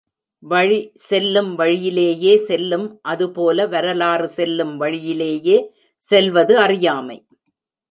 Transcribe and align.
வழி, 0.43 0.91
செல்லும் 0.95 1.55
வழியிலேயே 1.55 2.37
செல்லும், 2.37 2.99
அதுபோல, 3.01 3.67
வரலாறு 3.67 4.27
செல்லும் 4.27 4.77
வழியிலேயே 4.77 5.71
செல்வது 5.97 6.57
அறியாமை. 6.57 7.25